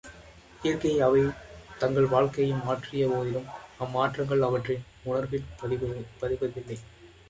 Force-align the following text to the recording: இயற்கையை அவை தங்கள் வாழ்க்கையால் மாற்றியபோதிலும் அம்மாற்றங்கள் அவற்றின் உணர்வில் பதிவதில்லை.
இயற்கையை 0.61 1.01
அவை 1.07 1.21
தங்கள் 1.81 2.09
வாழ்க்கையால் 2.13 2.65
மாற்றியபோதிலும் 2.69 3.47
அம்மாற்றங்கள் 3.85 4.45
அவற்றின் 4.49 4.85
உணர்வில் 5.09 5.49
பதிவதில்லை. 5.61 6.79